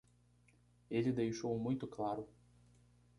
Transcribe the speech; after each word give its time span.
Ele 0.89 1.11
deixou 1.11 1.59
muito 1.59 1.85
claro 1.85 2.27